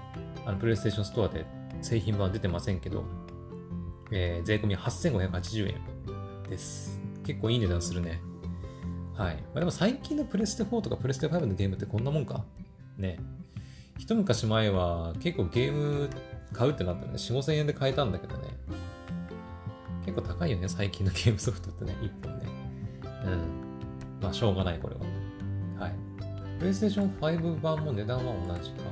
[0.46, 1.46] あのプレイステーションストアで
[1.82, 3.04] 製品版出てませんけど、
[4.12, 5.82] えー、税込み8580円
[6.50, 7.00] です。
[7.26, 8.22] 結構いい値段するね。
[9.16, 9.36] はい。
[9.36, 12.44] まあ、でも最近のプレステ4とかプレステ5のゲームってこんなもんか？
[12.98, 13.20] ね。
[13.98, 16.10] 一昔前は結構ゲーム
[16.54, 18.48] 買うってなったらね、4、5000円で買えたんだけどね。
[20.06, 22.46] 結構高いよね、最近のゲームソフトってね、1本ね。
[23.26, 24.22] うん。
[24.22, 25.02] まあ、しょうがない、これは。
[26.60, 28.84] プレイステーション5版も値段は同じか？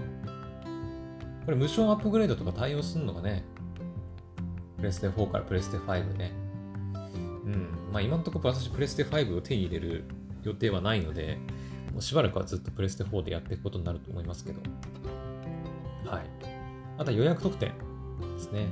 [1.45, 3.43] これ無償アップグレードとか対応するのがね、
[4.77, 6.32] プレステ4からプレステ5ね。
[7.45, 7.67] うん。
[7.91, 10.06] まあ今のところ私プレステ5を手に入れる
[10.43, 11.38] 予定はないので、
[11.91, 14.62] もうしばらくはずっとプレステ4でやっていくことになると思いますけど。
[16.10, 16.25] はい。
[16.97, 17.73] あとは予約特典
[18.36, 18.67] ですね。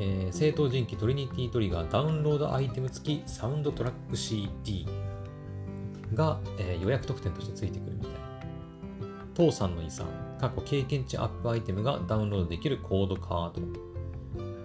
[0.00, 4.86] えー、正当人気トリニティトリガーダウンロードアイテム付きサウンドトラック CD
[6.14, 8.10] が、えー、予約特典として付いてくるみたい。
[9.34, 10.06] 父さんの遺産
[10.38, 13.62] 過去経験値アップアイテムがダウンロードできるコードカード、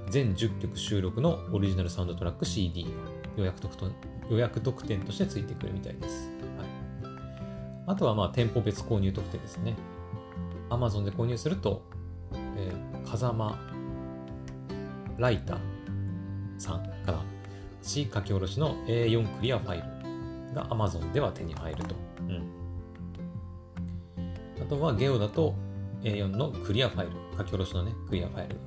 [0.10, 2.90] 全10曲収録のオリジナルサウンドトラック CD が
[3.38, 3.92] 予約特典
[4.30, 6.30] 予約特典としてついてくるみたいです。
[6.58, 6.68] はい、
[7.86, 9.76] あとはまあ店舗別購入特典ですね。
[10.70, 11.84] Amazon で購入すると、
[12.58, 13.58] えー、風間
[15.18, 15.58] ライター
[16.58, 17.22] さんから
[17.82, 19.97] 市書き下ろしの A4 クリアファイル
[20.54, 21.96] が Amazon では手に入ると。
[22.20, 22.44] うん、
[24.62, 25.56] あとはゲオだと
[26.04, 28.62] A4 のクリアファイル、書き下ろしのね、クリアファイルが。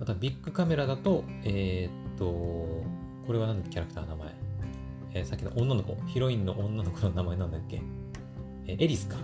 [0.00, 4.34] また、ビッグカメラだと、えー、っと、これは何だキャラクターの名前。
[5.14, 7.80] えー、さっきの女の子、ヒロインの女の子の名前なんだっけ
[8.66, 9.16] えー、エリスか。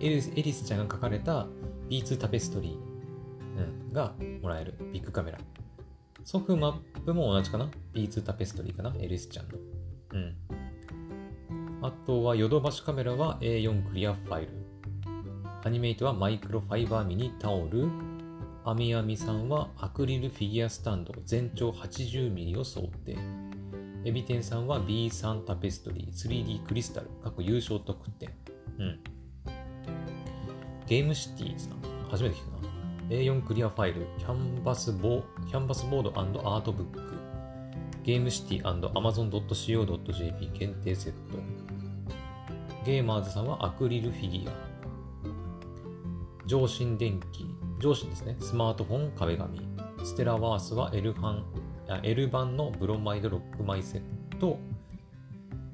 [0.00, 1.46] エリスエリスちゃんが描かれた
[1.88, 2.78] B2 タペストリ
[3.56, 5.38] うん、がもらえるビッグカメラ。
[6.24, 9.58] ソフマップも同じかな ?B2 タペストリーかなエリスちゃんの。
[10.12, 10.36] うん。
[11.86, 14.48] あとはヨドバシカメラは A4 クリアファイル。
[15.62, 17.88] アニメイトはマイクロファイバーミニタオル。
[18.64, 23.16] アミアミさんはアクリルフィギュアスタンド全長 80mm を想定。
[24.04, 28.30] エビテンさんは B3 タペストリー 3D クリスタル過去優勝特典。
[28.80, 29.00] うん。
[30.88, 31.80] ゲームシティさん、
[32.10, 32.68] 初めて聞くな。
[33.10, 37.00] A4 クリアファイル、キャンバスボキャンバスボードアートブック、
[38.02, 41.55] ゲームシティ &amazon.co.jp 限定セット。
[42.86, 44.52] ゲーマーズさんはアクリルフィギュア。
[46.46, 47.44] 上新電気、
[47.80, 48.36] 上新ですね。
[48.38, 49.60] スマートフォン壁紙。
[50.04, 51.44] ステラワースは L 版
[52.04, 54.60] L 版のブロマイド6枚セット。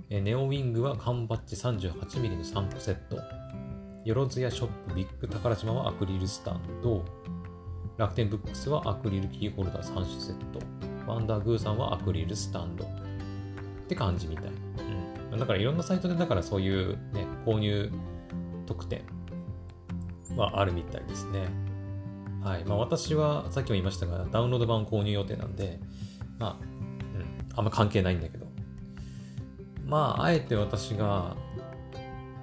[0.09, 3.19] ネオウィングは缶バッジ 38mm の3個セット。
[4.07, 7.05] よろずやショップビッグ宝島はアクリルスタンド。
[7.99, 10.61] 楽天ブックスはアクリルキーホルダー3種セット。
[11.07, 12.87] ワンダーグーさんはアクリルスタンド。
[12.87, 12.89] っ
[13.87, 14.45] て感じみたい。
[15.39, 17.91] だからいろんなサイトでだからそういうね、購入
[18.67, 19.03] 特典
[20.37, 21.49] はあるみたいですね。
[22.43, 22.65] はい。
[22.65, 25.79] まあ私はさっきも言いましたが、ダウンロード版購入予定なんで、
[26.39, 26.65] まあ、う
[27.19, 28.47] ん、あんま関係ないんだけど。
[29.87, 31.37] まあ、あえて私が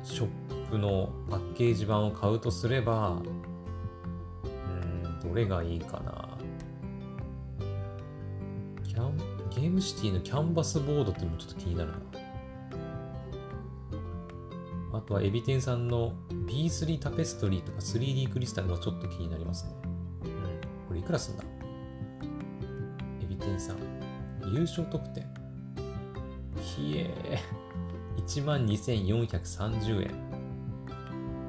[0.03, 3.21] ショップのパッケージ版を買うとすれば、
[4.43, 6.29] うん、どれがいいかな。
[8.83, 9.17] キャン
[9.49, 11.97] ゲームシティのキャンバスボードっていうのもちょっと気になるな。
[14.99, 19.71] あとはエビテンさんの B3 タペストリーとか 3D クリスタルもちょっと気になりますね。
[20.25, 20.29] うん。
[20.89, 21.43] これいくらすんだ？
[23.23, 23.77] エビテンさん。
[24.53, 25.25] 優勝特典。
[26.61, 28.25] ひえー。
[28.25, 30.11] 12,430円。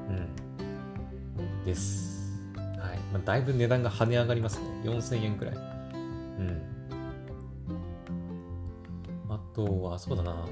[0.08, 1.64] うん。
[1.64, 2.40] です。
[2.54, 2.98] はい。
[3.12, 4.66] まあ、だいぶ値段が跳ね上がりますね。
[4.84, 5.54] 4000円くらい。
[5.56, 6.62] うん。
[9.28, 10.46] あとは、そうだな。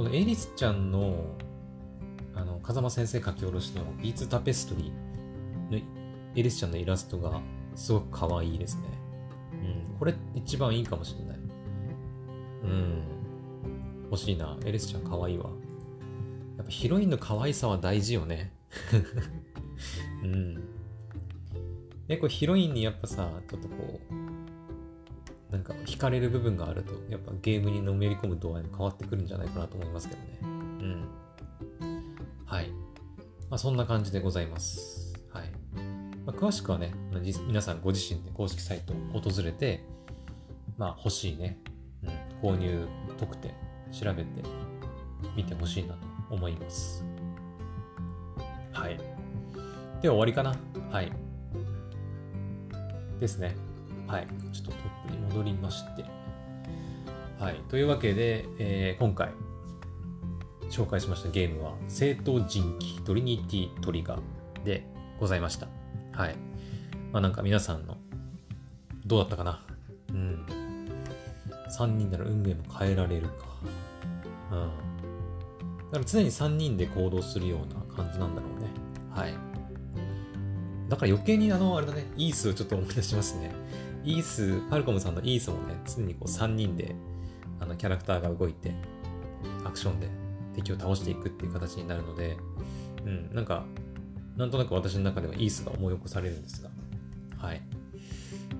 [0.00, 1.36] このエリスちゃんの、
[2.34, 5.78] あの、風間先生書き下ろしのビーツタペストリーの
[6.34, 7.42] エリスちゃんのイラストが
[7.74, 8.82] すごく可愛いですね。
[9.92, 9.98] うん。
[9.98, 11.38] これ一番いいかもしれない。
[12.64, 13.02] うん。
[14.04, 14.56] 欲しいな。
[14.64, 15.50] エリスちゃん可愛いわ。
[16.56, 18.54] やっぱヒロインの可愛さは大事よね。
[20.24, 20.64] うん。
[22.08, 24.14] え、これヒロインにやっぱさ、ちょっとこう、
[25.50, 30.38] なんか惹かれる部分があると、やっぱゲームにのめり込む度合いも変わってくるんじゃないかなと思いますけどね。
[30.42, 31.08] うん。
[32.46, 32.70] はい。
[33.48, 35.12] まあ、そんな感じでございます。
[35.32, 35.50] はい。
[36.24, 36.92] まあ、詳しくはね、
[37.46, 39.84] 皆さんご自身で公式サイトを訪れて、
[40.78, 41.58] まあ、欲しいね、
[42.42, 42.86] うん、購入
[43.18, 43.52] 特典
[43.90, 44.42] 調べて
[45.36, 45.98] みてほしいなと
[46.30, 47.04] 思います。
[48.72, 48.96] はい。
[50.00, 50.54] では終わりかな。
[50.90, 51.12] はい。
[53.18, 53.54] ですね。
[54.06, 54.28] はい。
[54.52, 54.72] ちょっと
[55.10, 56.04] に戻りまして。
[57.38, 57.60] はい。
[57.68, 59.30] というわけで、えー、今回
[60.70, 64.86] 紹介しましたゲームは、正当人気トリニティトリガーで
[65.18, 65.68] ございました。
[66.12, 66.36] はい。
[67.12, 67.96] まあなんか皆さんの、
[69.04, 69.64] どうだったかな？
[70.10, 70.46] うん。
[71.76, 73.34] 3人なら運命も変えられるか。
[74.52, 74.70] うん。
[75.90, 78.68] だから常に3人で行動するような感じなんだろうね。
[79.10, 79.34] はい。
[80.88, 83.52] だから余計にあの、あれだね、イースをちょっと思い出しますね。
[84.04, 86.94] イース、ファルコムさんのイースもね、常にこう3人で
[87.60, 88.72] あのキャラクターが動いて、
[89.64, 90.08] アクションで
[90.54, 92.36] 敵を倒していくっていう形になるので、
[93.04, 93.64] うん、なんか、
[94.36, 96.70] なんとなく私の中ではイースが思い起こされるんですが、
[97.36, 97.62] はい。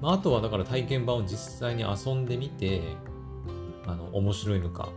[0.00, 2.82] まあ、あとはだから体験版を実際に遊んでみて、
[3.86, 4.90] あの、面白いのか、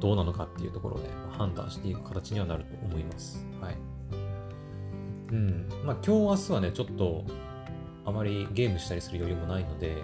[0.00, 3.44] どうなのかっていうところで判断していく形にはなると思います。
[3.60, 3.76] はい。
[5.30, 5.68] うん。
[5.84, 7.24] まあ、今日明日はね、ちょっと
[8.04, 10.02] あまりゲームしたりする余裕もないので、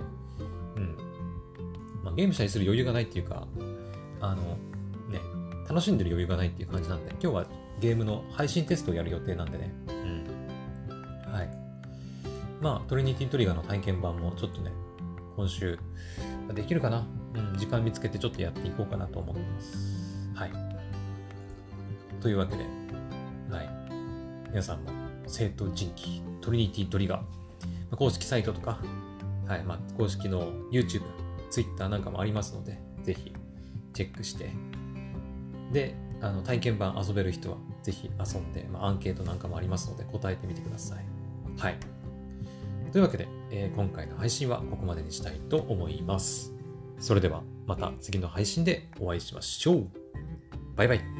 [0.77, 0.97] うん。
[2.03, 3.47] まあ、ゲームしたりする余裕がないっていうか、
[4.21, 4.43] あの、
[5.11, 5.21] ね、
[5.69, 7.47] 楽しんでる余裕がないっていう感じなんで、今日は
[7.81, 9.73] ゲームの配信テストをやる予定なんでね。
[9.89, 11.33] うん。
[11.33, 11.51] はい。
[12.61, 14.71] まあ、トリニティトリガーの体験版もちょっとね、
[15.37, 15.79] 今週、
[16.55, 17.07] できるかな？
[17.35, 20.31] うん、時間見つけてちょっとやっていこうかなと思ってます。
[20.35, 20.53] はい。
[22.21, 22.65] というわけで、
[23.51, 23.71] はい。
[24.49, 24.91] 皆さんも、
[25.27, 27.23] 正当人気、トリニティトリガー、
[27.97, 28.78] 公式サイトとか、
[29.47, 31.03] はいまあ、公式の YouTube、
[31.51, 33.32] Twitter なんかもありますので、ぜひ
[33.93, 34.51] チェックして、
[35.72, 41.05] で、あの体験版遊べる人はぜひ遊んで、まあ、アンケートなんかもありますので答えてみてください。
[41.59, 41.76] はい。
[42.93, 46.53] というわけで、えー、今回の配信はここまでにしたいと思います。
[46.99, 49.86] それではまた次の配信でお会いしましょう。
[50.76, 51.20] バイバイ。